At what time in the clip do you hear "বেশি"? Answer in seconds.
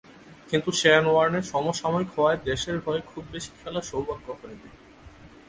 3.31-3.51